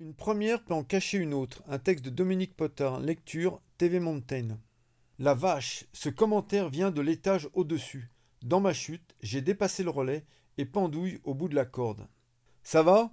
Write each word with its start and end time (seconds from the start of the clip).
Une 0.00 0.14
première 0.14 0.64
peut 0.64 0.72
en 0.72 0.82
cacher 0.82 1.18
une 1.18 1.34
autre. 1.34 1.62
Un 1.68 1.78
texte 1.78 2.06
de 2.06 2.08
Dominique 2.08 2.56
Potard, 2.56 3.00
lecture 3.00 3.60
TV 3.76 4.00
Montaigne. 4.00 4.56
La 5.18 5.34
vache, 5.34 5.84
ce 5.92 6.08
commentaire 6.08 6.70
vient 6.70 6.90
de 6.90 7.02
l'étage 7.02 7.50
au-dessus. 7.52 8.10
Dans 8.40 8.60
ma 8.60 8.72
chute, 8.72 9.14
j'ai 9.20 9.42
dépassé 9.42 9.82
le 9.82 9.90
relais 9.90 10.24
et 10.56 10.64
pendouille 10.64 11.20
au 11.24 11.34
bout 11.34 11.50
de 11.50 11.54
la 11.54 11.66
corde. 11.66 12.08
Ça 12.62 12.82
va? 12.82 13.10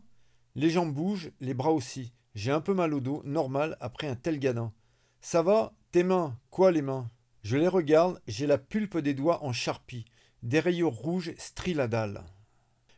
Les 0.56 0.70
jambes 0.70 0.94
bougent, 0.94 1.32
les 1.42 1.54
bras 1.54 1.74
aussi. 1.74 2.14
J'ai 2.36 2.54
un 2.54 2.62
peu 2.62 2.74
mal 2.74 2.94
au 2.94 3.02
dos, 3.02 3.22
normal 3.26 3.76
après 3.82 4.08
un 4.08 4.16
tel 4.16 4.40
gadin. 4.40 4.72
Ça 5.20 5.42
va? 5.42 5.74
Tes 5.92 6.04
mains? 6.04 6.40
Quoi 6.52 6.72
les 6.72 6.82
mains? 6.82 7.12
Je 7.44 7.58
les 7.58 7.68
regarde, 7.68 8.22
j'ai 8.28 8.48
la 8.48 8.58
pulpe 8.58 8.98
des 8.98 9.14
doigts 9.14 9.44
en 9.44 9.52
charpie, 9.52 10.06
des 10.42 10.62
rayures 10.62 10.94
rouges 10.94 11.34
strient 11.38 11.74
la 11.74 11.90
dalle. 11.90 12.24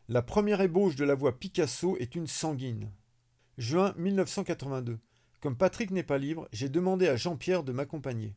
La 0.09 0.21
première 0.21 0.61
ébauche 0.61 0.95
de 0.95 1.05
la 1.05 1.15
voix 1.15 1.39
Picasso 1.39 1.97
est 1.97 2.13
une 2.13 2.27
sanguine. 2.27 2.91
Juin 3.59 3.93
1982. 3.97 4.99
Comme 5.41 5.57
Patrick 5.57 5.91
n'est 5.91 6.01
pas 6.01 6.17
libre, 6.17 6.47
j'ai 6.53 6.69
demandé 6.69 7.09
à 7.09 7.17
Jean-Pierre 7.17 7.65
de 7.65 7.73
m'accompagner. 7.73 8.33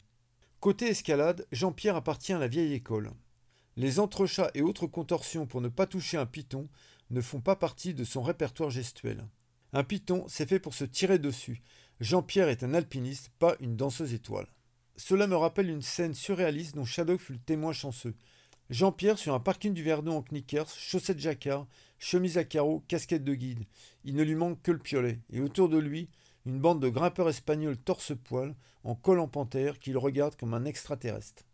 Côté 0.58 0.86
escalade, 0.86 1.46
Jean-Pierre 1.52 1.94
appartient 1.94 2.32
à 2.32 2.40
la 2.40 2.48
vieille 2.48 2.72
école. 2.72 3.12
Les 3.76 4.00
entrechats 4.00 4.50
et 4.54 4.62
autres 4.62 4.88
contorsions 4.88 5.46
pour 5.46 5.60
ne 5.60 5.68
pas 5.68 5.86
toucher 5.86 6.16
un 6.16 6.26
python 6.26 6.68
ne 7.10 7.20
font 7.20 7.40
pas 7.40 7.54
partie 7.54 7.94
de 7.94 8.02
son 8.02 8.20
répertoire 8.20 8.70
gestuel. 8.70 9.24
Un 9.72 9.84
python, 9.84 10.24
c'est 10.26 10.48
fait 10.48 10.58
pour 10.58 10.74
se 10.74 10.84
tirer 10.84 11.20
dessus. 11.20 11.62
Jean-Pierre 12.00 12.48
est 12.48 12.64
un 12.64 12.74
alpiniste, 12.74 13.30
pas 13.38 13.54
une 13.60 13.76
danseuse 13.76 14.14
étoile. 14.14 14.48
Cela 14.96 15.28
me 15.28 15.36
rappelle 15.36 15.70
une 15.70 15.82
scène 15.82 16.14
surréaliste 16.14 16.74
dont 16.74 16.84
Shadow 16.84 17.16
fut 17.16 17.34
le 17.34 17.38
témoin 17.38 17.72
chanceux. 17.72 18.16
Jean-Pierre 18.70 19.18
sur 19.18 19.34
un 19.34 19.40
parking 19.40 19.74
du 19.74 19.82
Verdon 19.82 20.18
en 20.18 20.22
knickers, 20.22 20.68
chaussettes 20.68 21.18
jacquard, 21.18 21.66
chemise 21.98 22.38
à 22.38 22.44
carreaux, 22.44 22.82
casquette 22.88 23.24
de 23.24 23.34
guide. 23.34 23.66
Il 24.04 24.14
ne 24.14 24.22
lui 24.22 24.34
manque 24.34 24.62
que 24.62 24.72
le 24.72 24.78
piolet. 24.78 25.20
Et 25.30 25.40
autour 25.40 25.68
de 25.68 25.78
lui, 25.78 26.08
une 26.46 26.58
bande 26.58 26.80
de 26.80 26.88
grimpeurs 26.88 27.28
espagnols 27.28 27.76
torse-poil, 27.76 28.54
en 28.84 28.94
col 28.94 29.20
en 29.20 29.28
panthère, 29.28 29.78
qui 29.78 29.92
le 29.92 29.98
regardent 29.98 30.36
comme 30.36 30.54
un 30.54 30.64
extraterrestre. 30.64 31.44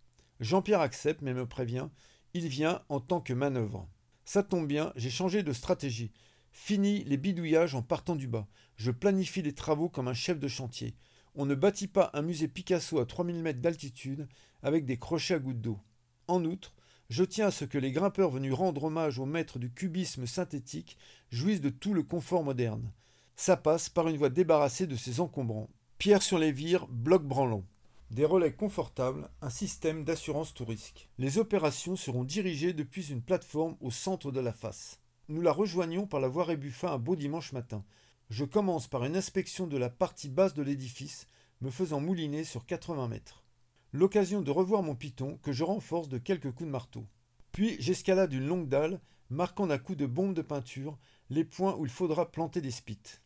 Jean-Pierre 0.40 0.80
accepte, 0.80 1.22
mais 1.22 1.34
me 1.34 1.46
prévient. 1.46 1.88
Il 2.34 2.48
vient 2.48 2.82
en 2.88 3.00
tant 3.00 3.20
que 3.20 3.32
manœuvre. 3.32 3.88
Ça 4.24 4.42
tombe 4.42 4.68
bien, 4.68 4.92
j'ai 4.94 5.10
changé 5.10 5.42
de 5.42 5.52
stratégie. 5.52 6.12
Fini 6.52 7.04
les 7.04 7.16
bidouillages 7.16 7.74
en 7.74 7.82
partant 7.82 8.16
du 8.16 8.28
bas. 8.28 8.46
Je 8.76 8.90
planifie 8.90 9.42
les 9.42 9.54
travaux 9.54 9.88
comme 9.88 10.08
un 10.08 10.14
chef 10.14 10.38
de 10.38 10.48
chantier. 10.48 10.94
On 11.34 11.46
ne 11.46 11.54
bâtit 11.54 11.88
pas 11.88 12.10
un 12.14 12.22
musée 12.22 12.48
Picasso 12.48 12.98
à 12.98 13.06
3000 13.06 13.42
mètres 13.42 13.60
d'altitude 13.60 14.28
avec 14.62 14.84
des 14.84 14.98
crochets 14.98 15.34
à 15.34 15.38
gouttes 15.38 15.60
d'eau. 15.60 15.78
En 16.26 16.44
outre, 16.44 16.74
je 17.08 17.24
tiens 17.24 17.46
à 17.46 17.50
ce 17.50 17.64
que 17.64 17.78
les 17.78 17.90
grimpeurs 17.90 18.28
venus 18.28 18.52
rendre 18.52 18.84
hommage 18.84 19.18
au 19.18 19.24
maître 19.24 19.58
du 19.58 19.70
cubisme 19.70 20.26
synthétique 20.26 20.98
jouissent 21.30 21.62
de 21.62 21.70
tout 21.70 21.94
le 21.94 22.02
confort 22.02 22.44
moderne. 22.44 22.92
Ça 23.34 23.56
passe 23.56 23.88
par 23.88 24.08
une 24.08 24.18
voie 24.18 24.28
débarrassée 24.28 24.86
de 24.86 24.96
ses 24.96 25.20
encombrants. 25.20 25.70
Pierre 25.96 26.22
sur 26.22 26.38
les 26.38 26.52
vires, 26.52 26.86
bloc 26.88 27.24
branlant. 27.24 27.64
Des 28.10 28.26
relais 28.26 28.52
confortables, 28.52 29.30
un 29.40 29.48
système 29.48 30.04
d'assurance 30.04 30.52
tout 30.52 30.66
risque. 30.66 31.08
Les 31.18 31.38
opérations 31.38 31.96
seront 31.96 32.24
dirigées 32.24 32.74
depuis 32.74 33.10
une 33.10 33.22
plateforme 33.22 33.76
au 33.80 33.90
centre 33.90 34.30
de 34.30 34.40
la 34.40 34.52
face. 34.52 35.00
Nous 35.28 35.40
la 35.40 35.52
rejoignons 35.52 36.06
par 36.06 36.20
la 36.20 36.28
voie 36.28 36.44
Rébuffin 36.44 36.92
un 36.92 36.98
beau 36.98 37.16
dimanche 37.16 37.52
matin. 37.52 37.84
Je 38.28 38.44
commence 38.44 38.86
par 38.86 39.04
une 39.04 39.16
inspection 39.16 39.66
de 39.66 39.78
la 39.78 39.88
partie 39.88 40.28
basse 40.28 40.52
de 40.52 40.62
l'édifice, 40.62 41.26
me 41.62 41.70
faisant 41.70 42.00
mouliner 42.00 42.44
sur 42.44 42.66
80 42.66 43.08
mètres 43.08 43.44
l'occasion 43.92 44.42
de 44.42 44.50
revoir 44.50 44.82
mon 44.82 44.94
piton 44.94 45.38
que 45.42 45.52
je 45.52 45.64
renforce 45.64 46.08
de 46.08 46.18
quelques 46.18 46.50
coups 46.52 46.66
de 46.66 46.72
marteau. 46.72 47.06
Puis 47.52 47.76
j'escalade 47.80 48.32
une 48.32 48.46
longue 48.46 48.68
dalle, 48.68 49.00
marquant 49.30 49.66
d'un 49.66 49.78
coup 49.78 49.94
de 49.94 50.06
bombe 50.06 50.34
de 50.34 50.42
peinture 50.42 50.98
les 51.30 51.44
points 51.44 51.76
où 51.76 51.84
il 51.84 51.90
faudra 51.90 52.30
planter 52.30 52.60
des 52.60 52.70
spites. 52.70 53.22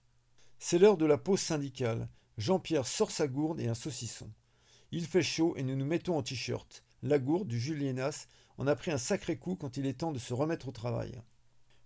C'est 0.58 0.78
l'heure 0.78 0.96
de 0.96 1.06
la 1.06 1.18
pause 1.18 1.40
syndicale. 1.40 2.08
Jean-Pierre 2.38 2.86
sort 2.86 3.10
sa 3.10 3.28
gourde 3.28 3.60
et 3.60 3.68
un 3.68 3.74
saucisson. 3.74 4.30
Il 4.90 5.06
fait 5.06 5.22
chaud 5.22 5.54
et 5.56 5.62
nous 5.62 5.76
nous 5.76 5.84
mettons 5.84 6.16
en 6.16 6.22
t-shirt. 6.22 6.84
La 7.02 7.18
gourde 7.18 7.48
du 7.48 7.58
Julienas 7.58 8.26
en 8.58 8.66
a 8.66 8.76
pris 8.76 8.90
un 8.90 8.98
sacré 8.98 9.36
coup 9.36 9.56
quand 9.56 9.76
il 9.76 9.86
est 9.86 10.00
temps 10.00 10.12
de 10.12 10.18
se 10.18 10.34
remettre 10.34 10.68
au 10.68 10.72
travail. 10.72 11.20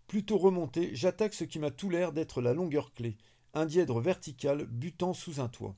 Plutôt 0.06 0.38
remonté, 0.38 0.94
j'attaque 0.94 1.34
ce 1.34 1.44
qui 1.44 1.58
m'a 1.58 1.70
tout 1.70 1.90
l'air 1.90 2.12
d'être 2.12 2.40
la 2.40 2.54
longueur 2.54 2.92
clé, 2.92 3.16
un 3.54 3.66
dièdre 3.66 4.00
vertical 4.00 4.66
butant 4.66 5.14
sous 5.14 5.40
un 5.40 5.48
toit. 5.48 5.76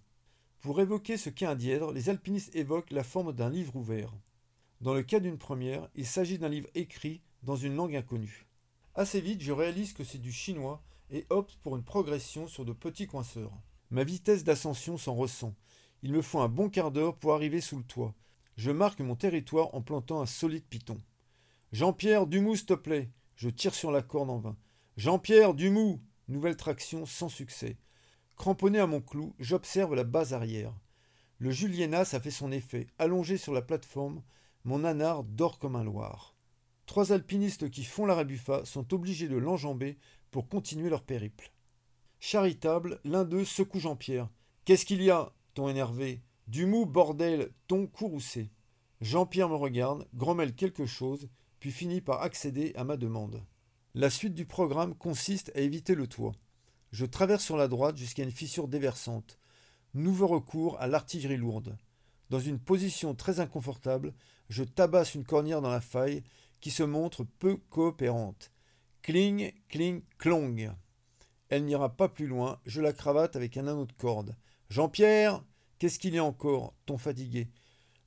Pour 0.61 0.81
évoquer 0.81 1.17
ce 1.17 1.31
qu'est 1.31 1.47
un 1.47 1.55
dièdre, 1.55 1.93
les 1.93 2.09
alpinistes 2.09 2.55
évoquent 2.57 2.91
la 2.91 3.05
forme 3.05 3.33
d'un 3.33 3.49
livre 3.49 3.77
ouvert. 3.77 4.13
Dans 4.81 4.93
le 4.93 5.03
cas 5.03 5.21
d'une 5.21 5.39
première, 5.39 5.89
il 5.95 6.07
s'agit 6.07 6.39
d'un 6.39 6.49
livre 6.49 6.69
écrit 6.75 7.23
dans 7.45 7.57
une 7.57 7.77
langue 7.77 7.95
inconnue. 7.95 8.47
Assez 8.97 9.21
vite, 9.21 9.41
je 9.41 9.53
réalise 9.53 9.93
que 9.93 10.03
c'est 10.03 10.19
du 10.19 10.33
chinois 10.33 10.83
et 11.11 11.27
opte 11.31 11.57
pour 11.63 11.77
une 11.77 11.85
progression 11.85 12.49
sur 12.49 12.65
de 12.65 12.73
petits 12.73 13.07
coinceurs. 13.07 13.53
Ma 13.91 14.03
vitesse 14.03 14.43
d'ascension 14.43 14.99
s'en 14.99 15.15
ressent. 15.15 15.55
Il 16.03 16.13
me 16.13 16.23
faut 16.23 16.41
un 16.41 16.49
bon 16.49 16.69
quart 16.69 16.91
d'heure 16.91 17.17
pour 17.17 17.35
arriver 17.35 17.61
sous 17.61 17.77
le 17.77 17.85
toit. 17.85 18.15
Je 18.57 18.73
marque 18.73 19.01
mon 19.01 19.15
territoire 19.15 19.75
en 19.75 19.81
plantant 19.81 20.21
un 20.21 20.27
solide 20.27 20.65
piton. 20.65 21.01
Jean-Pierre 21.71 22.27
Dumou, 22.27 22.57
s'il 22.57 22.67
te 22.67 22.75
plaît. 22.75 23.11
Je 23.37 23.49
tire 23.49 23.75
sur 23.75 23.93
la 23.93 24.03
corde 24.03 24.31
en 24.31 24.39
vain. 24.39 24.57
Jean-Pierre 24.97 25.55
Dumou 25.55 26.01
Nouvelle 26.27 26.57
traction 26.57 27.07
sans 27.07 27.31
succès. 27.31 27.79
Cramponné 28.39 28.79
à 28.79 28.87
mon 28.87 29.01
clou, 29.01 29.35
j'observe 29.41 29.97
la 29.97 30.05
base 30.05 30.33
arrière. 30.33 30.73
Le 31.39 31.51
Julienas 31.51 32.11
a 32.13 32.21
fait 32.21 32.31
son 32.31 32.53
effet. 32.53 32.87
Allongé 32.97 33.37
sur 33.37 33.53
la 33.53 33.63
plateforme, 33.63 34.23
mon 34.63 34.85
anard 34.85 35.25
dort 35.25 35.59
comme 35.59 35.75
un 35.75 35.83
loir. 35.83 36.37
Trois 36.87 37.11
alpinistes 37.11 37.69
qui 37.69 37.83
font 37.83 38.07
la 38.07 38.15
rébuffa 38.15 38.65
sont 38.65 38.95
obligés 38.95 39.27
de 39.27 39.37
l'enjamber 39.37 39.99
pour 40.31 40.49
continuer 40.49 40.89
leur 40.89 41.03
périple. 41.03 41.53
Charitable, 42.21 43.01
l'un 43.03 43.25
d'eux 43.25 43.45
secoue 43.45 43.81
Jean-Pierre. 43.81 44.31
Qu'est-ce 44.65 44.87
qu'il 44.87 45.03
y 45.03 45.11
a 45.11 45.33
ton 45.55 45.69
énervé? 45.69 46.23
Du 46.47 46.65
mou, 46.65 46.87
bordel, 46.87 47.53
ton 47.67 47.89
courroucé. 47.89 48.53
Jean-Pierre 49.01 49.49
me 49.49 49.57
regarde, 49.57 50.07
grommelle 50.15 50.55
quelque 50.55 50.87
chose, 50.87 51.29
puis 51.59 51.73
finit 51.73 52.01
par 52.01 52.23
accéder 52.23 52.73
à 52.77 52.85
ma 52.85 52.97
demande. 52.97 53.45
La 53.95 54.11
suite 54.11 54.35
du 54.35 54.47
programme 54.47 54.95
consiste 54.95 55.51
à 55.57 55.61
éviter 55.61 55.97
le 55.97 56.07
toit. 56.07 56.35
Je 56.91 57.07
traverse 57.07 57.45
sur 57.45 57.57
la 57.57 57.69
droite 57.69 57.97
jusqu'à 57.97 58.23
une 58.23 58.31
fissure 58.31 58.69
déversante. 58.69 59.39
Nouveau 59.95 60.27
recours 60.27 60.81
à 60.81 60.87
l'artillerie 60.87 61.37
lourde. 61.37 61.77
Dans 62.31 62.41
une 62.41 62.59
position 62.59 63.15
très 63.15 63.41
inconfortable, 63.41 64.15
je 64.49 64.65
tabasse 64.65 65.15
une 65.15 65.25
cornière 65.25 65.63
dans 65.63 65.71
la 65.71 65.81
faille 65.81 66.23
qui 66.61 66.71
se 66.71 66.83
montre 66.83 67.25
peu 67.39 67.57
coopérante. 67.71 68.53
Cling, 69.03 69.53
cling, 69.69 70.03
clong. 70.19 70.73
Elle 71.49 71.65
n'ira 71.65 71.97
pas 71.97 72.09
plus 72.09 72.27
loin, 72.27 72.61
je 72.67 72.81
la 72.81 72.93
cravate 72.93 73.37
avec 73.37 73.57
un 73.57 73.67
anneau 73.67 73.87
de 73.87 73.93
corde. 73.93 74.37
Jean-Pierre 74.69 75.43
Qu'est-ce 75.79 76.01
qu'il 76.01 76.15
y 76.15 76.19
a 76.19 76.25
encore? 76.25 76.75
Ton 76.87 76.99
fatigué. 76.99 77.49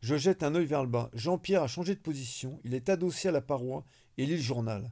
Je 0.01 0.17
jette 0.17 0.43
un 0.43 0.55
œil 0.55 0.65
vers 0.65 0.83
le 0.83 0.89
bas. 0.89 1.09
Jean-Pierre 1.13 1.63
a 1.63 1.67
changé 1.67 1.95
de 1.95 2.01
position, 2.01 2.59
il 2.65 2.73
est 2.73 2.89
adossé 2.89 3.29
à 3.29 3.31
la 3.31 3.39
paroi 3.39 3.85
et 4.17 4.25
lit 4.25 4.35
le 4.35 4.41
journal. 4.41 4.91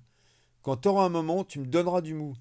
Quand 0.61 0.77
t'auras 0.77 1.03
un 1.03 1.09
moment, 1.09 1.43
tu 1.43 1.59
me 1.59 1.65
donneras 1.65 2.01
du 2.01 2.13
mou. 2.13 2.35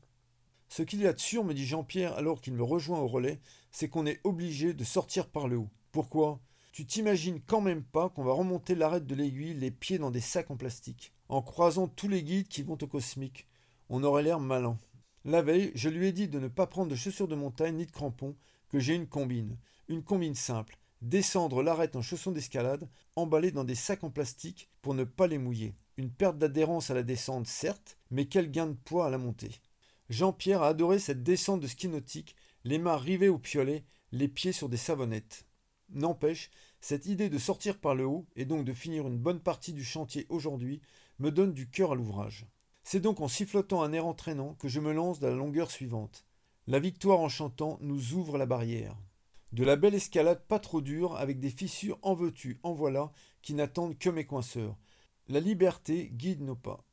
Ce 0.68 0.82
qu'il 0.82 1.00
y 1.00 1.06
a 1.06 1.12
de 1.12 1.18
sûr, 1.18 1.44
me 1.44 1.54
dit 1.54 1.66
Jean-Pierre 1.66 2.14
alors 2.14 2.40
qu'il 2.40 2.52
me 2.52 2.62
rejoint 2.62 3.00
au 3.00 3.08
relais, 3.08 3.40
c'est 3.72 3.88
qu'on 3.88 4.06
est 4.06 4.20
obligé 4.24 4.74
de 4.74 4.84
sortir 4.84 5.28
par 5.28 5.48
le 5.48 5.56
haut. 5.56 5.70
Pourquoi? 5.92 6.40
Tu 6.72 6.86
t'imagines 6.86 7.40
quand 7.40 7.60
même 7.60 7.82
pas 7.82 8.08
qu'on 8.10 8.22
va 8.22 8.32
remonter 8.32 8.74
l'arête 8.74 9.06
de 9.06 9.14
l'aiguille 9.14 9.54
les 9.54 9.70
pieds 9.70 9.98
dans 9.98 10.10
des 10.10 10.20
sacs 10.20 10.50
en 10.50 10.56
plastique, 10.56 11.12
en 11.28 11.42
croisant 11.42 11.88
tous 11.88 12.08
les 12.08 12.22
guides 12.22 12.48
qui 12.48 12.62
vont 12.62 12.78
au 12.80 12.86
cosmique. 12.86 13.46
On 13.88 14.04
aurait 14.04 14.22
l'air 14.22 14.38
malin. 14.38 14.76
La 15.24 15.42
veille, 15.42 15.72
je 15.74 15.88
lui 15.88 16.06
ai 16.06 16.12
dit 16.12 16.28
de 16.28 16.38
ne 16.38 16.48
pas 16.48 16.66
prendre 16.66 16.90
de 16.90 16.94
chaussures 16.94 17.28
de 17.28 17.34
montagne 17.34 17.76
ni 17.76 17.86
de 17.86 17.90
crampons, 17.90 18.36
que 18.68 18.78
j'ai 18.78 18.94
une 18.94 19.08
combine. 19.08 19.56
Une 19.88 20.02
combine 20.02 20.34
simple. 20.34 20.78
Descendre 21.00 21.62
l'arête 21.62 21.96
en 21.96 22.02
chaussons 22.02 22.32
d'escalade, 22.32 22.88
emballée 23.16 23.50
dans 23.50 23.64
des 23.64 23.74
sacs 23.74 24.04
en 24.04 24.10
plastique 24.10 24.68
pour 24.82 24.94
ne 24.94 25.04
pas 25.04 25.26
les 25.26 25.38
mouiller. 25.38 25.74
Une 25.96 26.10
perte 26.10 26.38
d'adhérence 26.38 26.90
à 26.90 26.94
la 26.94 27.02
descente, 27.02 27.46
certes, 27.46 27.98
mais 28.10 28.26
quel 28.26 28.50
gain 28.50 28.66
de 28.68 28.76
poids 28.84 29.06
à 29.06 29.10
la 29.10 29.18
montée. 29.18 29.50
Jean-Pierre 30.08 30.62
a 30.62 30.68
adoré 30.68 30.98
cette 30.98 31.22
descente 31.22 31.60
de 31.60 31.66
ski 31.66 31.88
nautique, 31.88 32.34
les 32.64 32.78
mains 32.78 32.96
rivées 32.96 33.28
au 33.28 33.38
piolet, 33.38 33.84
les 34.12 34.28
pieds 34.28 34.52
sur 34.52 34.68
des 34.68 34.76
savonnettes. 34.76 35.46
N'empêche, 35.90 36.50
cette 36.80 37.06
idée 37.06 37.28
de 37.28 37.38
sortir 37.38 37.78
par 37.78 37.94
le 37.94 38.06
haut, 38.06 38.26
et 38.36 38.44
donc 38.44 38.64
de 38.64 38.72
finir 38.72 39.06
une 39.06 39.18
bonne 39.18 39.40
partie 39.40 39.72
du 39.72 39.84
chantier 39.84 40.26
aujourd'hui, 40.28 40.80
me 41.18 41.30
donne 41.30 41.52
du 41.52 41.68
cœur 41.68 41.92
à 41.92 41.94
l'ouvrage. 41.94 42.46
C'est 42.84 43.00
donc 43.00 43.20
en 43.20 43.28
sifflotant 43.28 43.82
un 43.82 43.92
air 43.92 44.06
entraînant 44.06 44.54
que 44.54 44.68
je 44.68 44.80
me 44.80 44.92
lance 44.92 45.20
dans 45.20 45.28
la 45.28 45.34
longueur 45.34 45.70
suivante. 45.70 46.24
La 46.66 46.78
victoire 46.78 47.20
en 47.20 47.28
chantant 47.28 47.78
nous 47.82 48.14
ouvre 48.14 48.38
la 48.38 48.46
barrière. 48.46 48.96
De 49.52 49.64
la 49.64 49.76
belle 49.76 49.94
escalade 49.94 50.46
pas 50.46 50.58
trop 50.58 50.80
dure, 50.80 51.16
avec 51.16 51.40
des 51.40 51.50
fissures 51.50 51.98
en 52.02 52.16
en 52.62 52.72
voilà, 52.72 53.12
qui 53.42 53.54
n'attendent 53.54 53.98
que 53.98 54.10
mes 54.10 54.24
coinceurs. 54.24 54.76
La 55.28 55.40
liberté 55.40 56.10
guide 56.12 56.42
nos 56.42 56.56
pas. 56.56 56.84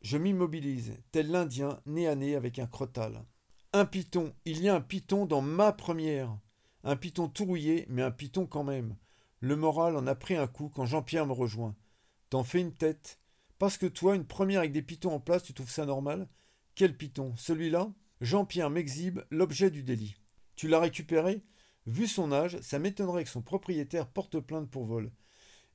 Je 0.00 0.16
m'immobilise, 0.16 0.96
tel 1.10 1.30
l'Indien 1.30 1.80
né 1.86 2.06
à 2.06 2.14
nez 2.14 2.36
avec 2.36 2.58
un 2.58 2.66
crotal. 2.66 3.24
Un 3.72 3.84
python, 3.84 4.32
il 4.44 4.62
y 4.62 4.68
a 4.68 4.74
un 4.74 4.80
python 4.80 5.26
dans 5.26 5.42
ma 5.42 5.72
première. 5.72 6.38
Un 6.84 6.96
python 6.96 7.28
tout 7.28 7.44
rouillé, 7.44 7.84
mais 7.88 8.02
un 8.02 8.10
python 8.10 8.46
quand 8.46 8.64
même. 8.64 8.96
Le 9.40 9.56
moral 9.56 9.96
en 9.96 10.06
a 10.06 10.14
pris 10.14 10.36
un 10.36 10.46
coup 10.46 10.70
quand 10.74 10.86
Jean-Pierre 10.86 11.26
me 11.26 11.32
rejoint. 11.32 11.76
T'en 12.30 12.44
fais 12.44 12.60
une 12.60 12.74
tête. 12.74 13.18
Parce 13.58 13.76
que 13.76 13.86
toi, 13.86 14.14
une 14.14 14.24
première 14.24 14.60
avec 14.60 14.72
des 14.72 14.82
pythons 14.82 15.12
en 15.12 15.20
place, 15.20 15.42
tu 15.42 15.52
trouves 15.52 15.70
ça 15.70 15.84
normal? 15.84 16.28
Quel 16.76 16.96
python 16.96 17.34
Celui-là? 17.36 17.92
Jean-Pierre 18.20 18.70
m'exhibe 18.70 19.20
l'objet 19.30 19.70
du 19.70 19.82
délit. 19.82 20.16
Tu 20.54 20.68
l'as 20.68 20.80
récupéré? 20.80 21.42
Vu 21.86 22.06
son 22.06 22.32
âge, 22.32 22.60
ça 22.60 22.78
m'étonnerait 22.78 23.24
que 23.24 23.30
son 23.30 23.42
propriétaire 23.42 24.08
porte 24.08 24.38
plainte 24.40 24.70
pour 24.70 24.84
vol. 24.84 25.10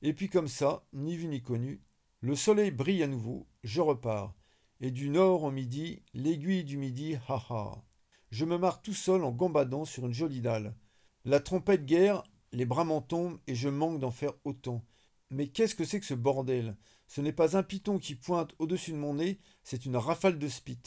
Et 0.02 0.12
puis 0.12 0.28
comme 0.28 0.48
ça, 0.48 0.86
ni 0.92 1.16
vu 1.16 1.26
ni 1.26 1.42
connu, 1.42 1.82
le 2.24 2.34
soleil 2.34 2.70
brille 2.70 3.02
à 3.02 3.06
nouveau, 3.06 3.46
je 3.64 3.82
repars. 3.82 4.32
Et 4.80 4.90
du 4.90 5.10
nord 5.10 5.42
au 5.42 5.50
midi, 5.50 6.00
l'aiguille 6.14 6.64
du 6.64 6.78
midi, 6.78 7.18
ha 7.28 7.34
ha. 7.50 7.84
Je 8.30 8.46
me 8.46 8.56
marre 8.56 8.80
tout 8.80 8.94
seul 8.94 9.24
en 9.24 9.30
gambadant 9.30 9.84
sur 9.84 10.06
une 10.06 10.14
jolie 10.14 10.40
dalle. 10.40 10.74
La 11.26 11.38
trompette 11.38 11.84
guerre, 11.84 12.22
les 12.50 12.64
bras 12.64 12.84
m'en 12.84 13.02
tombent 13.02 13.38
et 13.46 13.54
je 13.54 13.68
manque 13.68 13.98
d'en 13.98 14.10
faire 14.10 14.32
autant. 14.44 14.82
Mais 15.28 15.48
qu'est-ce 15.48 15.74
que 15.74 15.84
c'est 15.84 16.00
que 16.00 16.06
ce 16.06 16.14
bordel? 16.14 16.78
Ce 17.08 17.20
n'est 17.20 17.34
pas 17.34 17.58
un 17.58 17.62
piton 17.62 17.98
qui 17.98 18.14
pointe 18.14 18.54
au-dessus 18.58 18.92
de 18.92 18.96
mon 18.96 19.16
nez, 19.16 19.38
c'est 19.62 19.84
une 19.84 19.98
rafale 19.98 20.38
de 20.38 20.48
spit. 20.48 20.80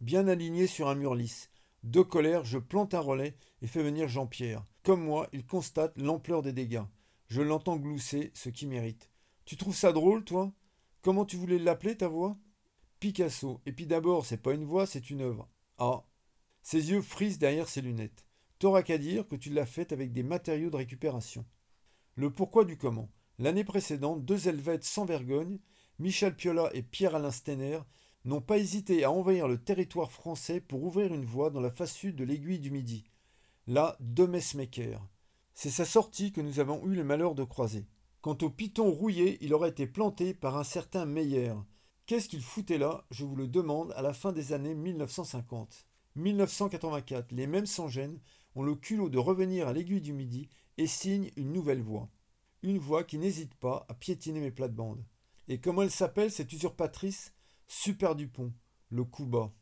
Bien 0.00 0.26
aligné 0.26 0.66
sur 0.66 0.88
un 0.88 0.96
mur 0.96 1.14
lisse. 1.14 1.48
De 1.84 2.02
colère, 2.02 2.44
je 2.44 2.58
plante 2.58 2.92
un 2.94 2.98
relais 2.98 3.36
et 3.60 3.68
fais 3.68 3.84
venir 3.84 4.08
Jean-Pierre. 4.08 4.66
Comme 4.82 5.04
moi, 5.04 5.28
il 5.32 5.46
constate 5.46 5.96
l'ampleur 5.96 6.42
des 6.42 6.52
dégâts. 6.52 6.82
Je 7.28 7.40
l'entends 7.40 7.76
glousser, 7.76 8.32
ce 8.34 8.48
qui 8.48 8.66
mérite. 8.66 9.10
Tu 9.44 9.56
trouves 9.56 9.76
ça 9.76 9.92
drôle, 9.92 10.24
toi? 10.24 10.52
Comment 11.02 11.24
tu 11.24 11.36
voulais 11.36 11.58
l'appeler, 11.58 11.96
ta 11.96 12.06
voix? 12.06 12.38
Picasso. 13.00 13.60
Et 13.66 13.72
puis 13.72 13.86
d'abord, 13.86 14.24
c'est 14.24 14.40
pas 14.40 14.54
une 14.54 14.64
voix, 14.64 14.86
c'est 14.86 15.10
une 15.10 15.22
œuvre. 15.22 15.48
Ah 15.78 16.04
Ses 16.62 16.90
yeux 16.90 17.02
frisent 17.02 17.40
derrière 17.40 17.68
ses 17.68 17.80
lunettes. 17.80 18.24
T'auras 18.60 18.84
qu'à 18.84 18.98
dire 18.98 19.26
que 19.26 19.34
tu 19.34 19.50
l'as 19.50 19.66
faite 19.66 19.92
avec 19.92 20.12
des 20.12 20.22
matériaux 20.22 20.70
de 20.70 20.76
récupération. 20.76 21.44
Le 22.14 22.30
pourquoi 22.30 22.64
du 22.64 22.76
comment. 22.76 23.10
L'année 23.40 23.64
précédente, 23.64 24.24
deux 24.24 24.46
Helvètes 24.46 24.84
sans 24.84 25.04
vergogne, 25.04 25.58
Michel 25.98 26.36
Piola 26.36 26.70
et 26.72 26.82
Pierre-Alain 26.82 27.32
Stener, 27.32 27.80
n'ont 28.24 28.40
pas 28.40 28.58
hésité 28.58 29.02
à 29.02 29.10
envahir 29.10 29.48
le 29.48 29.58
territoire 29.58 30.12
français 30.12 30.60
pour 30.60 30.84
ouvrir 30.84 31.12
une 31.12 31.24
voie 31.24 31.50
dans 31.50 31.60
la 31.60 31.72
face 31.72 31.92
sud 31.94 32.14
de 32.14 32.22
l'aiguille 32.22 32.60
du 32.60 32.70
Midi. 32.70 33.02
Là, 33.66 33.96
deux 33.98 34.28
messmakers. 34.28 35.04
C'est 35.54 35.70
sa 35.70 35.84
sortie 35.84 36.30
que 36.30 36.40
nous 36.40 36.60
avons 36.60 36.86
eu 36.86 36.94
le 36.94 37.02
malheur 37.02 37.34
de 37.34 37.42
croiser. 37.42 37.86
Quant 38.22 38.38
au 38.42 38.50
piton 38.50 38.88
rouillé, 38.88 39.36
il 39.40 39.52
aurait 39.52 39.70
été 39.70 39.88
planté 39.88 40.32
par 40.32 40.56
un 40.56 40.62
certain 40.62 41.06
Meyer. 41.06 41.54
Qu'est-ce 42.06 42.28
qu'il 42.28 42.40
foutait 42.40 42.78
là, 42.78 43.04
je 43.10 43.24
vous 43.24 43.34
le 43.34 43.48
demande, 43.48 43.92
à 43.96 44.02
la 44.02 44.12
fin 44.12 44.30
des 44.30 44.52
années 44.52 44.76
1950 44.76 45.88
1984, 46.14 47.32
les 47.32 47.48
mêmes 47.48 47.66
sans 47.66 47.88
gêne 47.88 48.20
ont 48.54 48.62
le 48.62 48.76
culot 48.76 49.08
de 49.08 49.18
revenir 49.18 49.66
à 49.66 49.72
l'aiguille 49.72 50.00
du 50.00 50.12
Midi 50.12 50.48
et 50.78 50.86
signent 50.86 51.32
une 51.36 51.52
nouvelle 51.52 51.82
voie. 51.82 52.10
Une 52.62 52.78
voie 52.78 53.02
qui 53.02 53.18
n'hésite 53.18 53.56
pas 53.56 53.86
à 53.88 53.94
piétiner 53.94 54.38
mes 54.38 54.52
plates-bandes. 54.52 55.04
Et 55.48 55.58
comment 55.58 55.82
elle 55.82 55.90
s'appelle, 55.90 56.30
cette 56.30 56.52
usurpatrice? 56.52 57.34
Super 57.66 58.14
Dupont, 58.14 58.52
le 58.90 59.02
coup 59.02 59.26
bas. 59.26 59.52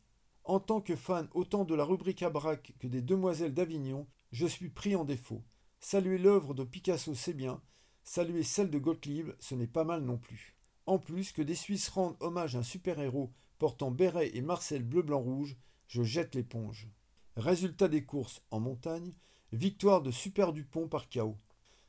En 0.43 0.59
tant 0.59 0.81
que 0.81 0.95
fan 0.95 1.27
autant 1.33 1.65
de 1.65 1.73
la 1.73 1.83
rubrique 1.83 2.21
à 2.21 2.29
braque 2.29 2.73
que 2.77 2.85
des 2.85 3.01
Demoiselles 3.01 3.55
d'Avignon, 3.55 4.05
je 4.31 4.45
suis 4.45 4.69
pris 4.69 4.95
en 4.95 5.03
défaut. 5.03 5.41
Saluer 5.79 6.19
l'œuvre 6.19 6.53
de 6.53 6.63
Picasso, 6.63 7.15
c'est 7.15 7.33
bien. 7.33 7.59
Saluer 8.03 8.43
celle 8.43 8.69
de 8.69 8.79
Gottlieb, 8.79 9.31
ce 9.39 9.55
n'est 9.55 9.67
pas 9.67 9.83
mal 9.83 10.01
non 10.01 10.17
plus. 10.17 10.55
En 10.85 10.99
plus 10.99 11.31
que 11.31 11.41
des 11.41 11.55
Suisses 11.55 11.89
rendent 11.89 12.17
hommage 12.19 12.55
à 12.55 12.59
un 12.59 12.63
super-héros 12.63 13.31
portant 13.59 13.91
béret 13.91 14.31
et 14.33 14.41
Marcel 14.41 14.83
bleu-blanc-rouge, 14.83 15.55
je 15.87 16.01
jette 16.01 16.35
l'éponge. 16.35 16.89
Résultat 17.37 17.87
des 17.87 18.03
courses 18.03 18.41
en 18.49 18.59
montagne, 18.59 19.13
victoire 19.53 20.01
de 20.01 20.11
Super 20.11 20.51
Dupont 20.51 20.87
par 20.87 21.09
chaos. 21.09 21.37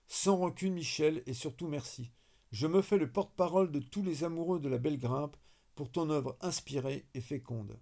Sans 0.07 0.37
rancune, 0.37 0.75
Michel, 0.75 1.23
et 1.27 1.33
surtout 1.33 1.69
merci. 1.69 2.11
Je 2.51 2.67
me 2.67 2.83
fais 2.83 2.99
le 2.99 3.11
porte-parole 3.11 3.73
de 3.73 3.81
tous 3.81 4.03
les 4.03 4.25
amoureux 4.25 4.61
de 4.61 4.69
la 4.69 4.79
belle 4.79 4.99
grimpe 4.99 5.37
pour 5.75 5.91
ton 5.91 6.11
œuvre 6.11 6.37
inspirée 6.43 7.07
et 7.15 7.23
féconde. 7.23 7.79